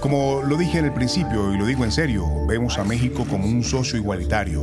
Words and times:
Como 0.00 0.42
lo 0.42 0.56
dije 0.56 0.78
en 0.78 0.84
el 0.84 0.92
principio 0.92 1.52
y 1.52 1.58
lo 1.58 1.66
digo 1.66 1.84
en 1.84 1.92
serio, 1.92 2.26
vemos 2.46 2.78
a 2.78 2.84
México 2.84 3.24
como 3.28 3.46
un 3.46 3.64
socio 3.64 3.98
igualitario. 3.98 4.62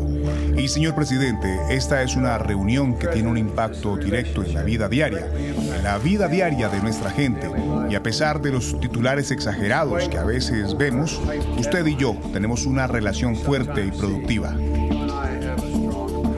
Y 0.56 0.67
señor 0.67 0.95
presidente, 0.95 1.59
esta 1.69 2.01
es 2.03 2.16
una 2.16 2.37
reunión 2.37 2.98
que 2.98 3.08
tiene 3.08 3.29
un 3.29 3.38
impacto 3.38 3.98
directo 3.98 4.43
en 4.43 4.54
la 4.54 4.64
vida 4.64 4.88
diaria, 4.88 5.27
en 5.35 5.83
la 5.83 5.98
vida 5.98 6.27
diaria 6.27 6.69
de 6.69 6.82
nuestra 6.82 7.09
gente. 7.09 7.50
Y 7.90 7.96
a 7.96 8.04
pesar 8.04 8.41
de 8.41 8.52
los 8.52 8.80
titulares 8.80 9.32
exagerados 9.32 10.07
que 10.07 10.18
a 10.18 10.23
veces 10.23 10.77
vemos, 10.77 11.20
usted 11.57 11.86
y 11.86 11.95
yo 11.95 12.15
tenemos 12.31 12.65
una 12.65 12.88
relación 12.88 13.36
fuerte 13.36 13.86
y 13.86 13.91
productiva. 13.91 14.55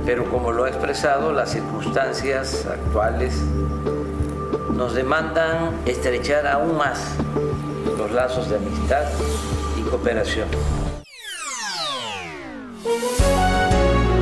Pero 0.06 0.30
como 0.32 0.52
lo 0.52 0.66
ha 0.66 0.70
expresado, 0.70 1.34
las 1.34 1.52
circunstancias 1.52 2.66
actuales 2.66 3.34
nos 4.74 4.94
demandan 4.94 5.72
estrechar 5.86 6.46
aún 6.48 6.78
más 6.78 7.00
los 7.98 8.12
lazos 8.12 8.50
de 8.50 8.58
amistad 8.58 9.06
y 9.78 9.82
cooperación. 9.82 10.48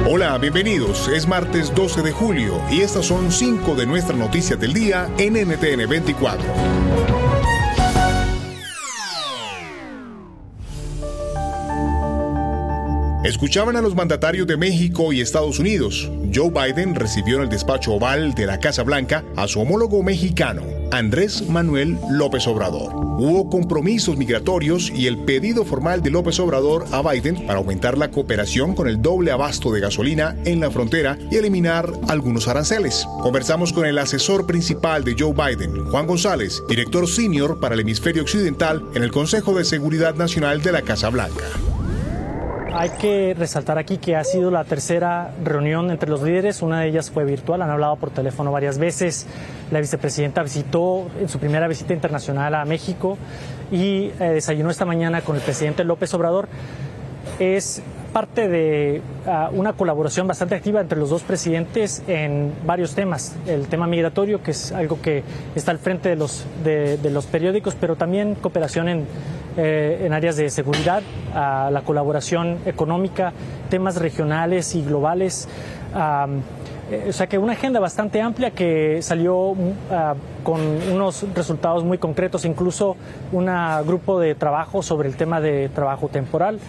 Hola, 0.08 0.38
bienvenidos. 0.38 1.08
Es 1.08 1.28
martes 1.28 1.74
12 1.74 2.02
de 2.02 2.12
julio 2.12 2.62
y 2.70 2.82
estas 2.82 3.06
son 3.06 3.32
cinco 3.32 3.74
de 3.76 3.86
nuestras 3.86 4.18
noticias 4.18 4.60
del 4.60 4.74
día 4.74 5.10
en 5.18 5.34
NTN 5.34 5.90
24. 5.90 7.13
Escuchaban 13.24 13.78
a 13.78 13.82
los 13.82 13.96
mandatarios 13.96 14.48
de 14.48 14.58
México 14.58 15.14
y 15.14 15.22
Estados 15.22 15.58
Unidos. 15.58 16.12
Joe 16.36 16.50
Biden 16.50 16.94
recibió 16.94 17.38
en 17.38 17.44
el 17.44 17.50
despacho 17.50 17.94
oval 17.94 18.34
de 18.34 18.46
la 18.46 18.60
Casa 18.60 18.84
Blanca 18.84 19.24
a 19.38 19.48
su 19.48 19.62
homólogo 19.62 20.04
mexicano, 20.04 20.64
Andrés 20.92 21.48
Manuel 21.48 21.98
López 22.10 22.46
Obrador. 22.48 22.94
Hubo 22.94 23.50
compromisos 23.50 24.18
migratorios 24.18 24.92
y 24.94 25.08
el 25.08 25.20
pedido 25.20 25.64
formal 25.64 26.04
de 26.04 26.10
López 26.10 26.38
Obrador 26.42 26.84
a 26.92 27.02
Biden 27.02 27.48
para 27.48 27.60
aumentar 27.60 27.98
la 27.98 28.12
cooperación 28.12 28.76
con 28.76 28.90
el 28.90 29.02
doble 29.02 29.32
abasto 29.32 29.72
de 29.72 29.80
gasolina 29.80 30.36
en 30.44 30.60
la 30.60 30.70
frontera 30.70 31.18
y 31.32 31.38
eliminar 31.38 31.94
algunos 32.10 32.50
aranceles. 32.50 33.08
Conversamos 33.22 33.72
con 33.72 33.86
el 33.86 34.00
asesor 34.00 34.46
principal 34.46 35.06
de 35.06 35.16
Joe 35.18 35.32
Biden, 35.32 35.86
Juan 35.86 36.08
González, 36.08 36.62
director 36.68 37.08
senior 37.08 37.62
para 37.62 37.76
el 37.76 37.82
hemisferio 37.82 38.24
occidental 38.24 38.84
en 38.96 39.04
el 39.04 39.14
Consejo 39.14 39.58
de 39.58 39.64
Seguridad 39.64 40.16
Nacional 40.16 40.62
de 40.62 40.74
la 40.74 40.82
Casa 40.82 41.08
Blanca. 41.08 41.46
Hay 42.76 42.90
que 42.90 43.36
resaltar 43.38 43.78
aquí 43.78 43.98
que 43.98 44.16
ha 44.16 44.24
sido 44.24 44.50
la 44.50 44.64
tercera 44.64 45.32
reunión 45.44 45.92
entre 45.92 46.10
los 46.10 46.24
líderes, 46.24 46.64
una 46.64 46.82
de 46.82 46.88
ellas 46.88 47.12
fue 47.12 47.24
virtual, 47.24 47.62
han 47.62 47.70
hablado 47.70 47.98
por 47.98 48.10
teléfono 48.10 48.52
varias 48.52 48.80
veces. 48.80 49.28
La 49.70 49.80
vicepresidenta 49.80 50.42
visitó 50.42 51.06
en 51.20 51.30
su 51.30 51.38
primera 51.38 51.68
visita 51.68 51.94
internacional 51.94 52.56
a 52.56 52.66
México 52.66 53.20
y 53.72 54.12
eh, 54.20 54.32
desayunó 54.34 54.72
esta 54.72 54.86
mañana 54.86 55.22
con 55.22 55.36
el 55.36 55.44
presidente 55.44 55.84
López 55.84 56.12
Obrador. 56.16 56.48
Es 57.38 57.84
parte 58.14 58.48
de 58.48 59.02
uh, 59.26 59.54
una 59.58 59.74
colaboración 59.74 60.28
bastante 60.28 60.56
activa 60.56 60.80
entre 60.80 61.00
los 61.00 61.10
dos 61.10 61.24
presidentes 61.24 62.04
en 62.08 62.54
varios 62.66 62.94
temas. 62.96 63.36
El 63.48 63.68
tema 63.68 63.88
migratorio, 63.88 64.42
que 64.42 64.52
es 64.52 64.72
algo 64.72 65.02
que 65.02 65.24
está 65.56 65.72
al 65.72 65.80
frente 65.80 66.10
de 66.10 66.16
los, 66.16 66.46
de, 66.64 66.98
los 67.10 67.26
periódicos, 67.26 67.76
pero 67.76 67.96
también 67.96 68.36
cooperación 68.36 68.88
en 68.88 69.06
eh, 69.56 70.06
en 70.06 70.14
áreas 70.14 70.36
de 70.36 70.50
seguridad, 70.50 71.04
la 71.32 71.82
colaboración 71.86 72.58
económica, 72.66 73.34
temas 73.70 73.98
regionales 73.98 74.74
y 74.74 74.84
globales. 74.84 75.48
Eh, 76.92 77.06
o 77.08 77.14
sea 77.14 77.28
que 77.28 77.38
una 77.38 77.54
agenda 77.54 77.80
bastante 77.80 78.20
amplia 78.20 78.52
que 78.52 79.02
salió 79.04 79.54
mm, 79.54 80.44
con 80.44 80.60
unos 80.92 81.26
resultados 81.36 81.84
muy 81.84 82.00
concretos, 82.00 82.46
incluso 82.46 82.98
un 83.32 83.48
grupo 83.86 84.20
de 84.20 84.34
trabajo 84.34 84.82
sobre 84.82 85.08
el 85.08 85.16
tema 85.16 85.40
de 85.40 85.70
trabajo 85.70 86.08
temporal, 86.08 86.60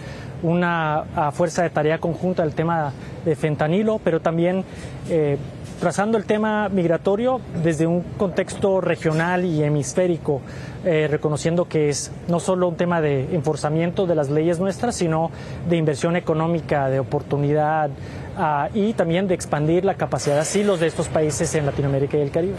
una 0.43 1.31
fuerza 1.33 1.63
de 1.63 1.69
tarea 1.69 1.99
conjunta 1.99 2.43
del 2.43 2.53
tema 2.53 2.93
de 3.23 3.35
fentanilo, 3.35 3.99
pero 4.03 4.19
también 4.19 4.63
eh, 5.09 5.37
trazando 5.79 6.17
el 6.17 6.25
tema 6.25 6.69
migratorio 6.69 7.41
desde 7.63 7.85
un 7.85 8.01
contexto 8.17 8.81
regional 8.81 9.45
y 9.45 9.63
hemisférico, 9.63 10.41
eh, 10.85 11.07
reconociendo 11.09 11.65
que 11.65 11.89
es 11.89 12.11
no 12.27 12.39
solo 12.39 12.67
un 12.69 12.75
tema 12.75 13.01
de 13.01 13.35
enforzamiento 13.35 14.07
de 14.07 14.15
las 14.15 14.29
leyes 14.29 14.59
nuestras, 14.59 14.95
sino 14.95 15.31
de 15.69 15.77
inversión 15.77 16.15
económica, 16.15 16.89
de 16.89 16.99
oportunidad 16.99 17.89
uh, 17.89 18.67
y 18.73 18.93
también 18.93 19.27
de 19.27 19.33
expandir 19.33 19.85
la 19.85 19.95
capacidad 19.95 20.35
de 20.35 20.41
asilos 20.41 20.79
de 20.79 20.87
estos 20.87 21.07
países 21.09 21.53
en 21.55 21.65
Latinoamérica 21.65 22.17
y 22.17 22.21
el 22.21 22.31
Caribe. 22.31 22.55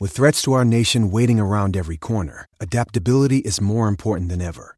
With 0.00 0.12
threats 0.12 0.42
to 0.42 0.52
our 0.52 0.64
nation 0.64 1.10
waiting 1.10 1.40
around 1.40 1.76
every 1.76 1.96
corner, 1.96 2.46
adaptability 2.60 3.38
is 3.38 3.60
more 3.60 3.88
important 3.88 4.30
than 4.30 4.40
ever. 4.40 4.77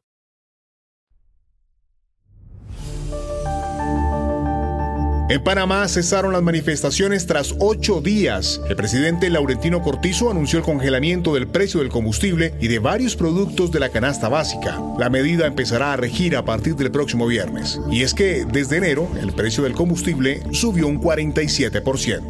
En 5.31 5.41
Panamá 5.41 5.87
cesaron 5.87 6.33
las 6.33 6.41
manifestaciones 6.41 7.25
tras 7.25 7.55
ocho 7.57 8.01
días. 8.01 8.59
El 8.67 8.75
presidente 8.75 9.29
Laurentino 9.29 9.81
Cortizo 9.81 10.29
anunció 10.29 10.59
el 10.59 10.65
congelamiento 10.65 11.35
del 11.35 11.47
precio 11.47 11.79
del 11.79 11.87
combustible 11.87 12.53
y 12.59 12.67
de 12.67 12.79
varios 12.79 13.15
productos 13.15 13.71
de 13.71 13.79
la 13.79 13.87
canasta 13.87 14.27
básica. 14.27 14.77
La 14.99 15.09
medida 15.09 15.47
empezará 15.47 15.93
a 15.93 15.95
regir 15.95 16.35
a 16.35 16.43
partir 16.43 16.75
del 16.75 16.91
próximo 16.91 17.27
viernes. 17.27 17.79
Y 17.89 18.03
es 18.03 18.13
que 18.13 18.43
desde 18.43 18.75
enero 18.75 19.07
el 19.21 19.31
precio 19.31 19.63
del 19.63 19.71
combustible 19.71 20.43
subió 20.51 20.85
un 20.87 20.99
47%. 21.01 22.25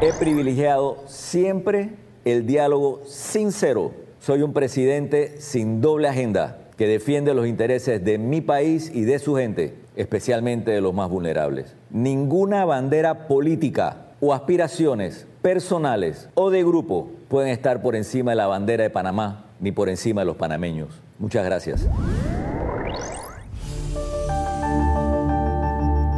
He 0.00 0.12
privilegiado 0.12 1.02
siempre 1.08 1.90
el 2.24 2.46
diálogo 2.46 3.02
sincero. 3.04 3.90
Soy 4.20 4.42
un 4.42 4.52
presidente 4.52 5.40
sin 5.40 5.80
doble 5.80 6.06
agenda 6.06 6.63
que 6.76 6.86
defiende 6.86 7.34
los 7.34 7.46
intereses 7.46 8.04
de 8.04 8.18
mi 8.18 8.40
país 8.40 8.90
y 8.94 9.04
de 9.04 9.18
su 9.18 9.36
gente 9.36 9.84
especialmente 9.96 10.70
de 10.70 10.80
los 10.80 10.94
más 10.94 11.08
vulnerables. 11.08 11.74
Ninguna 11.90 12.64
bandera 12.64 13.28
política 13.28 14.08
o 14.20 14.34
aspiraciones 14.34 15.26
personales 15.42 16.28
o 16.34 16.50
de 16.50 16.64
grupo 16.64 17.10
pueden 17.28 17.50
estar 17.50 17.82
por 17.82 17.96
encima 17.96 18.32
de 18.32 18.36
la 18.36 18.46
bandera 18.46 18.82
de 18.82 18.90
Panamá 18.90 19.44
ni 19.60 19.72
por 19.72 19.88
encima 19.88 20.22
de 20.22 20.26
los 20.26 20.36
panameños. 20.36 21.00
Muchas 21.18 21.44
gracias. 21.44 21.86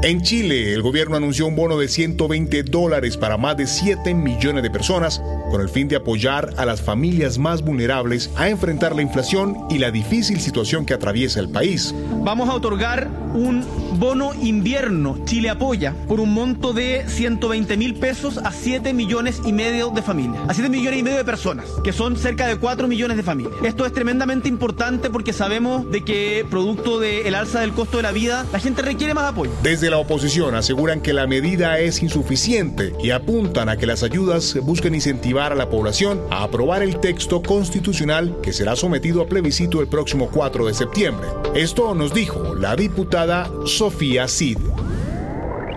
En 0.06 0.22
Chile, 0.22 0.72
el 0.72 0.82
gobierno 0.82 1.16
anunció 1.16 1.48
un 1.48 1.56
bono 1.56 1.76
de 1.78 1.88
120 1.88 2.62
dólares 2.62 3.16
para 3.16 3.36
más 3.36 3.56
de 3.56 3.66
7 3.66 4.14
millones 4.14 4.62
de 4.62 4.70
personas 4.70 5.20
con 5.50 5.60
el 5.60 5.68
fin 5.68 5.88
de 5.88 5.96
apoyar 5.96 6.54
a 6.58 6.64
las 6.64 6.80
familias 6.80 7.38
más 7.38 7.60
vulnerables 7.60 8.30
a 8.36 8.48
enfrentar 8.48 8.94
la 8.94 9.02
inflación 9.02 9.66
y 9.68 9.78
la 9.78 9.90
difícil 9.90 10.38
situación 10.38 10.86
que 10.86 10.94
atraviesa 10.94 11.40
el 11.40 11.48
país. 11.48 11.92
Vamos 12.22 12.48
a 12.48 12.54
otorgar 12.54 13.10
un 13.36 13.64
bono 13.98 14.32
invierno 14.40 15.18
Chile 15.24 15.50
Apoya 15.50 15.94
por 16.08 16.20
un 16.20 16.32
monto 16.32 16.72
de 16.72 17.04
120 17.06 17.76
mil 17.76 17.94
pesos 17.94 18.38
a 18.38 18.50
7 18.50 18.92
millones 18.94 19.42
y 19.44 19.52
medio 19.52 19.90
de 19.90 20.02
familias, 20.02 20.42
a 20.48 20.54
7 20.54 20.70
millones 20.70 21.00
y 21.00 21.02
medio 21.02 21.18
de 21.18 21.24
personas, 21.24 21.66
que 21.84 21.92
son 21.92 22.16
cerca 22.16 22.46
de 22.46 22.56
4 22.56 22.88
millones 22.88 23.16
de 23.16 23.22
familias. 23.22 23.52
Esto 23.62 23.84
es 23.84 23.92
tremendamente 23.92 24.48
importante 24.48 25.10
porque 25.10 25.32
sabemos 25.32 25.90
de 25.90 26.02
que 26.02 26.46
producto 26.50 26.98
del 26.98 27.34
alza 27.34 27.60
del 27.60 27.72
costo 27.72 27.98
de 27.98 28.04
la 28.04 28.12
vida, 28.12 28.46
la 28.52 28.58
gente 28.58 28.82
requiere 28.82 29.12
más 29.12 29.32
apoyo. 29.32 29.52
Desde 29.62 29.90
la 29.90 29.98
oposición 29.98 30.54
aseguran 30.54 31.00
que 31.00 31.12
la 31.12 31.26
medida 31.26 31.78
es 31.78 32.02
insuficiente 32.02 32.94
y 33.02 33.10
apuntan 33.10 33.68
a 33.68 33.76
que 33.76 33.86
las 33.86 34.02
ayudas 34.02 34.56
busquen 34.62 34.94
incentivar 34.94 35.52
a 35.52 35.56
la 35.56 35.68
población 35.68 36.22
a 36.30 36.42
aprobar 36.42 36.82
el 36.82 37.00
texto 37.00 37.42
constitucional 37.42 38.36
que 38.42 38.52
será 38.52 38.76
sometido 38.76 39.20
a 39.20 39.26
plebiscito 39.26 39.80
el 39.80 39.88
próximo 39.88 40.30
4 40.32 40.66
de 40.66 40.74
septiembre. 40.74 41.28
Esto 41.54 41.94
nos 41.94 42.14
dijo 42.14 42.54
la 42.54 42.76
diputada 42.76 43.25
Sofía 43.64 44.28
Cid. 44.28 44.58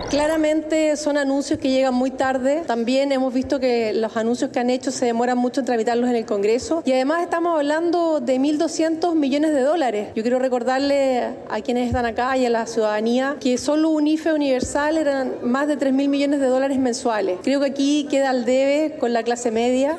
Claramente 0.08 0.96
son 0.96 1.16
anuncios 1.16 1.58
que 1.58 1.68
llegan 1.68 1.94
muy 1.94 2.10
tarde. 2.10 2.62
También 2.66 3.10
hemos 3.10 3.34
visto 3.34 3.58
que 3.58 3.92
los 3.92 4.16
anuncios 4.16 4.50
que 4.50 4.60
han 4.60 4.70
hecho 4.70 4.90
se 4.90 5.06
demoran 5.06 5.36
mucho 5.36 5.60
en 5.60 5.66
tramitarlos 5.66 6.08
en 6.10 6.16
el 6.16 6.26
Congreso. 6.26 6.82
Y 6.84 6.92
además 6.92 7.22
estamos 7.22 7.56
hablando 7.56 8.20
de 8.20 8.38
1.200 8.38 9.14
millones 9.14 9.52
de 9.52 9.62
dólares. 9.62 10.08
Yo 10.14 10.22
quiero 10.22 10.38
recordarle 10.38 11.24
a 11.48 11.60
quienes 11.60 11.88
están 11.88 12.06
acá 12.06 12.36
y 12.36 12.46
a 12.46 12.50
la 12.50 12.66
ciudadanía 12.66 13.36
que 13.40 13.58
solo 13.58 13.90
un 13.90 14.06
IFE 14.06 14.32
universal 14.32 14.96
eran 14.96 15.32
más 15.42 15.66
de 15.66 15.76
3.000 15.76 16.08
millones 16.08 16.40
de 16.40 16.46
dólares 16.46 16.78
mensuales. 16.78 17.38
Creo 17.42 17.60
que 17.60 17.66
aquí 17.66 18.06
queda 18.08 18.30
al 18.30 18.44
debe 18.44 18.96
con 18.98 19.12
la 19.12 19.24
clase 19.24 19.50
media. 19.50 19.98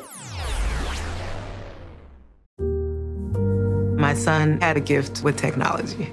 My 3.96 4.14
son 4.14 4.58
had 4.62 4.76
a 4.76 4.80
gift 4.80 5.22
with 5.22 5.36
technology. 5.36 6.12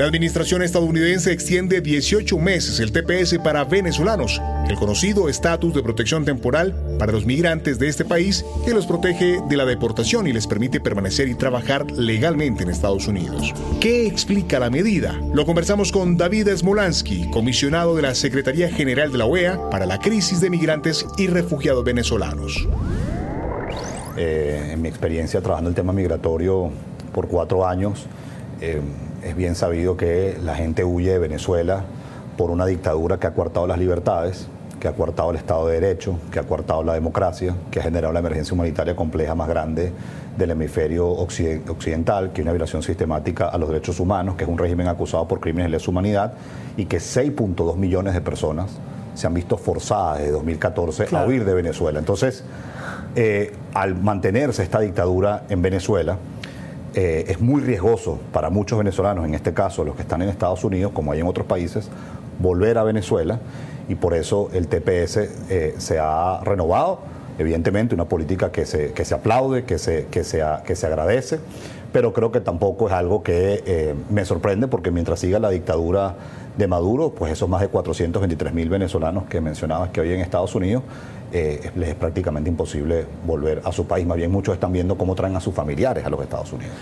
La 0.00 0.06
administración 0.06 0.62
estadounidense 0.62 1.30
extiende 1.30 1.82
18 1.82 2.38
meses 2.38 2.80
el 2.80 2.90
TPS 2.90 3.36
para 3.44 3.64
venezolanos, 3.64 4.40
el 4.66 4.76
conocido 4.76 5.28
estatus 5.28 5.74
de 5.74 5.82
protección 5.82 6.24
temporal 6.24 6.74
para 6.98 7.12
los 7.12 7.26
migrantes 7.26 7.78
de 7.78 7.88
este 7.88 8.06
país 8.06 8.42
que 8.64 8.72
los 8.72 8.86
protege 8.86 9.42
de 9.46 9.56
la 9.58 9.66
deportación 9.66 10.26
y 10.26 10.32
les 10.32 10.46
permite 10.46 10.80
permanecer 10.80 11.28
y 11.28 11.34
trabajar 11.34 11.90
legalmente 11.90 12.62
en 12.62 12.70
Estados 12.70 13.08
Unidos. 13.08 13.52
¿Qué 13.78 14.06
explica 14.06 14.58
la 14.58 14.70
medida? 14.70 15.20
Lo 15.34 15.44
conversamos 15.44 15.92
con 15.92 16.16
David 16.16 16.48
Smolansky, 16.48 17.28
comisionado 17.30 17.94
de 17.94 18.00
la 18.00 18.14
Secretaría 18.14 18.70
General 18.70 19.12
de 19.12 19.18
la 19.18 19.26
OEA 19.26 19.68
para 19.68 19.84
la 19.84 19.98
crisis 19.98 20.40
de 20.40 20.48
migrantes 20.48 21.04
y 21.18 21.26
refugiados 21.26 21.84
venezolanos. 21.84 22.66
Eh, 24.16 24.70
en 24.72 24.80
mi 24.80 24.88
experiencia 24.88 25.42
trabajando 25.42 25.68
el 25.68 25.76
tema 25.76 25.92
migratorio 25.92 26.70
por 27.12 27.28
cuatro 27.28 27.66
años, 27.66 28.06
eh, 28.60 28.80
es 29.22 29.36
bien 29.36 29.54
sabido 29.54 29.96
que 29.96 30.38
la 30.42 30.54
gente 30.54 30.84
huye 30.84 31.12
de 31.12 31.18
Venezuela 31.18 31.84
por 32.36 32.50
una 32.50 32.66
dictadura 32.66 33.18
que 33.18 33.26
ha 33.26 33.34
coartado 33.34 33.66
las 33.66 33.78
libertades, 33.78 34.48
que 34.80 34.88
ha 34.88 34.92
coartado 34.92 35.30
el 35.30 35.36
Estado 35.36 35.66
de 35.68 35.80
Derecho, 35.80 36.18
que 36.32 36.38
ha 36.38 36.44
coartado 36.44 36.82
la 36.82 36.94
democracia, 36.94 37.54
que 37.70 37.80
ha 37.80 37.82
generado 37.82 38.12
la 38.12 38.20
emergencia 38.20 38.54
humanitaria 38.54 38.96
compleja 38.96 39.34
más 39.34 39.48
grande 39.48 39.92
del 40.38 40.50
hemisferio 40.52 41.06
occidental, 41.08 42.32
que 42.32 42.40
es 42.40 42.44
una 42.44 42.52
violación 42.52 42.82
sistemática 42.82 43.48
a 43.48 43.58
los 43.58 43.68
derechos 43.68 44.00
humanos, 44.00 44.36
que 44.36 44.44
es 44.44 44.50
un 44.50 44.56
régimen 44.56 44.88
acusado 44.88 45.28
por 45.28 45.38
crímenes 45.38 45.66
de 45.66 45.78
lesa 45.78 45.90
humanidad 45.90 46.32
y 46.78 46.86
que 46.86 46.96
6.2 46.96 47.76
millones 47.76 48.14
de 48.14 48.22
personas 48.22 48.70
se 49.14 49.26
han 49.26 49.34
visto 49.34 49.58
forzadas 49.58 50.18
desde 50.18 50.32
2014 50.32 51.14
a 51.14 51.26
huir 51.26 51.44
de 51.44 51.52
Venezuela. 51.52 51.98
Entonces, 51.98 52.42
eh, 53.16 53.52
al 53.74 53.96
mantenerse 53.96 54.62
esta 54.62 54.80
dictadura 54.80 55.42
en 55.50 55.60
Venezuela, 55.60 56.16
eh, 56.94 57.26
es 57.28 57.40
muy 57.40 57.60
riesgoso 57.60 58.18
para 58.32 58.50
muchos 58.50 58.78
venezolanos, 58.78 59.24
en 59.24 59.34
este 59.34 59.54
caso 59.54 59.84
los 59.84 59.94
que 59.94 60.02
están 60.02 60.22
en 60.22 60.28
Estados 60.28 60.64
Unidos, 60.64 60.92
como 60.92 61.12
hay 61.12 61.20
en 61.20 61.26
otros 61.26 61.46
países, 61.46 61.88
volver 62.38 62.78
a 62.78 62.84
Venezuela 62.84 63.40
y 63.88 63.94
por 63.94 64.14
eso 64.14 64.50
el 64.52 64.68
TPS 64.68 65.16
eh, 65.50 65.74
se 65.78 65.98
ha 65.98 66.40
renovado. 66.42 67.00
Evidentemente, 67.38 67.94
una 67.94 68.04
política 68.04 68.52
que 68.52 68.66
se, 68.66 68.92
que 68.92 69.04
se 69.04 69.14
aplaude, 69.14 69.64
que 69.64 69.78
se, 69.78 70.06
que, 70.10 70.20
que 70.20 70.76
se 70.76 70.86
agradece, 70.86 71.40
pero 71.92 72.12
creo 72.12 72.30
que 72.32 72.40
tampoco 72.40 72.88
es 72.88 72.92
algo 72.92 73.22
que 73.22 73.62
eh, 73.66 73.94
me 74.10 74.24
sorprende 74.24 74.68
porque 74.68 74.90
mientras 74.90 75.20
siga 75.20 75.38
la 75.38 75.50
dictadura 75.50 76.14
de 76.56 76.66
Maduro, 76.66 77.10
pues 77.10 77.32
esos 77.32 77.48
más 77.48 77.60
de 77.60 77.68
423 77.68 78.52
mil 78.52 78.68
venezolanos 78.68 79.24
que 79.24 79.40
mencionabas 79.40 79.90
que 79.90 80.00
hoy 80.00 80.12
en 80.12 80.20
Estados 80.20 80.54
Unidos 80.54 80.82
eh, 81.32 81.70
les 81.76 81.90
es 81.90 81.94
prácticamente 81.94 82.50
imposible 82.50 83.06
volver 83.26 83.62
a 83.64 83.72
su 83.72 83.86
país. 83.86 84.06
Más 84.06 84.16
bien 84.16 84.30
muchos 84.30 84.54
están 84.54 84.72
viendo 84.72 84.96
cómo 84.96 85.14
traen 85.14 85.36
a 85.36 85.40
sus 85.40 85.54
familiares 85.54 86.04
a 86.04 86.10
los 86.10 86.20
Estados 86.20 86.52
Unidos. 86.52 86.74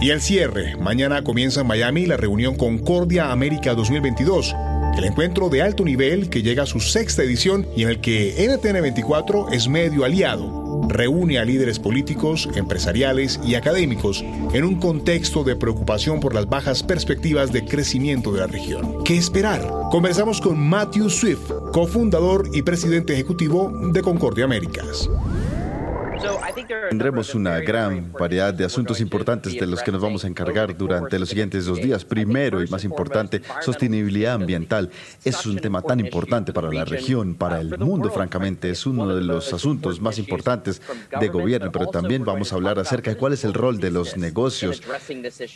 Y 0.00 0.10
el 0.10 0.22
cierre. 0.22 0.76
Mañana 0.78 1.22
comienza 1.22 1.60
en 1.60 1.66
Miami 1.66 2.06
la 2.06 2.16
reunión 2.16 2.56
Concordia 2.56 3.30
América 3.30 3.74
2022. 3.74 4.56
El 4.96 5.04
encuentro 5.04 5.48
de 5.48 5.62
alto 5.62 5.84
nivel 5.84 6.28
que 6.28 6.42
llega 6.42 6.64
a 6.64 6.66
su 6.66 6.80
sexta 6.80 7.22
edición 7.22 7.66
y 7.76 7.84
en 7.84 7.88
el 7.90 8.00
que 8.00 8.46
NTN 8.48 8.82
24 8.82 9.50
es 9.52 9.68
medio 9.68 10.04
aliado 10.04 10.60
reúne 10.90 11.38
a 11.38 11.44
líderes 11.44 11.78
políticos, 11.78 12.48
empresariales 12.54 13.40
y 13.44 13.54
académicos 13.54 14.24
en 14.52 14.64
un 14.64 14.76
contexto 14.76 15.44
de 15.44 15.56
preocupación 15.56 16.20
por 16.20 16.34
las 16.34 16.48
bajas 16.48 16.82
perspectivas 16.82 17.52
de 17.52 17.64
crecimiento 17.64 18.32
de 18.32 18.40
la 18.40 18.46
región. 18.46 19.02
¿Qué 19.04 19.16
esperar? 19.16 19.66
Conversamos 19.90 20.40
con 20.40 20.58
Matthew 20.58 21.10
Swift, 21.10 21.50
cofundador 21.72 22.48
y 22.52 22.62
presidente 22.62 23.12
ejecutivo 23.12 23.72
de 23.92 24.02
Concordia 24.02 24.44
Américas. 24.44 25.08
Tendremos 26.90 27.34
una 27.34 27.60
gran 27.60 28.12
variedad 28.12 28.52
de 28.52 28.64
asuntos 28.64 29.00
importantes 29.00 29.54
de 29.54 29.66
los 29.66 29.82
que 29.82 29.92
nos 29.92 30.02
vamos 30.02 30.24
a 30.24 30.28
encargar 30.28 30.76
durante 30.76 31.18
los 31.18 31.28
siguientes 31.28 31.66
dos 31.66 31.78
días. 31.78 32.04
Primero 32.04 32.62
y 32.62 32.68
más 32.68 32.84
importante, 32.84 33.42
sostenibilidad 33.60 34.34
ambiental. 34.34 34.90
Es 35.24 35.46
un 35.46 35.56
tema 35.56 35.82
tan 35.82 36.00
importante 36.00 36.52
para 36.52 36.70
la 36.72 36.84
región, 36.84 37.34
para 37.34 37.60
el 37.60 37.78
mundo, 37.78 38.10
francamente. 38.10 38.70
Es 38.70 38.86
uno 38.86 39.14
de 39.14 39.22
los 39.22 39.52
asuntos 39.52 40.00
más 40.00 40.18
importantes 40.18 40.82
de 41.18 41.28
gobierno, 41.28 41.72
pero 41.72 41.86
también 41.86 42.24
vamos 42.24 42.52
a 42.52 42.56
hablar 42.56 42.78
acerca 42.78 43.10
de 43.10 43.16
cuál 43.16 43.32
es 43.32 43.44
el 43.44 43.54
rol 43.54 43.78
de 43.78 43.90
los 43.90 44.16
negocios 44.16 44.82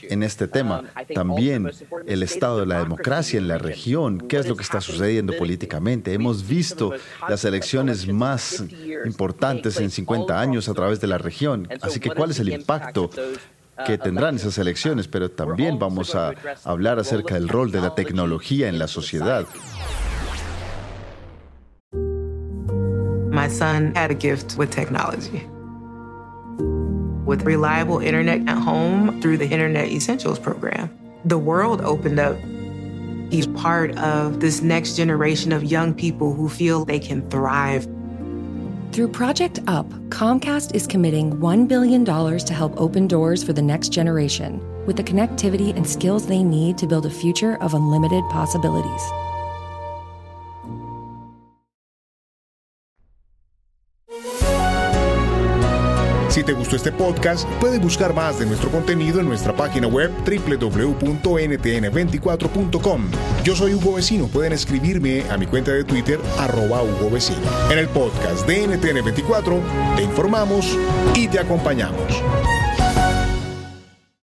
en 0.02 0.22
este 0.22 0.49
tema. 0.49 0.84
También 1.14 1.70
el 2.06 2.22
estado 2.22 2.60
de 2.60 2.67
la 2.67 2.78
democracia 2.78 3.38
en 3.38 3.49
la 3.49 3.58
región, 3.58 4.19
qué 4.28 4.38
es 4.38 4.49
lo 4.49 4.56
que 4.56 4.62
está 4.62 4.81
sucediendo 4.81 5.37
políticamente. 5.37 6.12
Hemos 6.12 6.46
visto 6.46 6.93
las 7.28 7.44
elecciones 7.44 8.08
más 8.08 8.64
importantes 9.05 9.79
en 9.81 9.91
50 9.91 10.39
años 10.39 10.69
a 10.69 10.75
través 10.75 11.01
de 11.01 11.06
la 11.06 11.19
región. 11.19 11.69
Así 11.83 12.01
que, 12.01 12.11
¿cuál 12.11 12.31
es 12.31 12.41
el 12.41 12.51
impacto 12.51 13.11
que 13.87 13.99
tendrán 13.99 14.37
esas 14.37 14.59
elecciones? 14.59 15.09
Pero 15.09 15.31
también 15.31 15.79
vamos 15.79 16.15
a 16.15 16.33
hablar 16.65 16.99
acerca 16.99 17.35
del 17.35 17.49
rol 17.49 17.71
de 17.71 17.81
la 17.81 17.95
tecnología 17.95 18.69
en 18.69 18.79
la 18.79 18.89
sociedad. 18.89 19.47
My 23.35 23.49
son 23.49 23.93
had 23.97 24.11
a 24.11 24.15
gift 24.15 24.56
with 24.56 24.71
technology. 24.71 25.45
With 27.27 27.43
reliable 27.43 27.99
internet 27.99 28.47
at 28.47 28.59
home 28.59 29.21
through 29.21 29.39
the 29.39 29.49
Internet 29.49 29.89
Essentials 29.89 30.39
program, 30.39 30.89
the 31.25 31.39
world 31.39 31.81
opened 31.81 32.21
up. 32.21 32.37
He's 33.31 33.49
part 33.49 33.97
of 33.99 34.39
this 34.39 34.62
next 34.62 34.95
generation 34.95 35.53
of 35.53 35.65
young 35.65 35.95
people 35.95 36.33
who 36.33 36.49
feel 36.49 36.85
they 36.85 37.01
can 37.01 37.29
thrive 37.29 37.89
through 38.94 39.08
Project 39.08 39.58
UP, 39.67 39.91
Comcast 40.08 40.73
is 40.73 40.87
committing 40.87 41.32
$1 41.38 41.67
billion 41.67 42.05
to 42.05 42.55
help 42.55 42.81
open 42.81 43.08
doors 43.08 43.43
for 43.43 43.53
the 43.53 43.60
next 43.60 43.89
generation 43.89 44.63
with 44.86 44.96
the 44.96 45.03
connectivity 45.03 45.74
and 45.74 45.84
skills 45.84 46.29
they 46.29 46.44
need 46.44 46.79
to 46.79 46.86
build 46.86 47.05
a 47.05 47.10
future 47.10 47.56
of 47.56 47.74
unlimited 47.74 48.22
possibilities. 48.31 49.03
Si 56.34 56.43
te 56.43 56.53
gustó 56.53 56.74
este 56.74 56.91
podcast, 56.91 57.48
puedes 57.60 57.81
buscar 57.81 58.12
más 58.12 58.41
de 58.41 58.46
nuestro 58.46 58.69
contenido 58.69 59.20
en 59.20 59.29
nuestra 59.29 59.55
página 59.55 59.86
web 59.86 60.10
www.ntn24.com. 60.26 63.03
Yo 63.44 63.55
soy 63.55 63.74
Hugo 63.74 63.94
Vecino, 63.94 64.26
pueden 64.26 64.53
escribirme 64.53 65.22
a 65.31 65.36
mi 65.36 65.46
cuenta 65.46 65.70
de 65.70 65.84
Twitter 65.84 66.19
arroba 66.41 66.82
Hugo 66.82 67.08
Vecino. 67.08 67.38
En 67.70 67.79
el 67.79 67.86
podcast 67.86 68.44
de 68.48 68.67
NTN24 68.67 69.94
te 69.94 70.03
informamos 70.03 70.76
y 71.14 71.29
te 71.29 71.38
acompañamos. 71.38 72.03